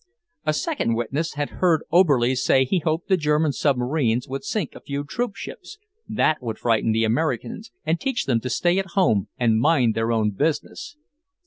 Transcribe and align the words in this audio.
A 0.47 0.53
second 0.53 0.95
witness 0.95 1.35
had 1.35 1.49
heard 1.61 1.83
Oberlies 1.91 2.43
say 2.43 2.65
he 2.65 2.79
hoped 2.79 3.07
the 3.07 3.17
German 3.17 3.51
submarines 3.51 4.27
would 4.27 4.43
sink 4.43 4.73
a 4.73 4.81
few 4.81 5.03
troopships; 5.03 5.77
that 6.09 6.41
would 6.41 6.57
frighten 6.57 6.91
the 6.91 7.03
Americans 7.03 7.69
and 7.85 7.99
teach 7.99 8.25
them 8.25 8.39
to 8.39 8.49
stay 8.49 8.79
at 8.79 8.93
home 8.97 9.27
and 9.37 9.59
mind 9.61 9.93
their 9.93 10.11
own 10.11 10.31
business. 10.31 10.97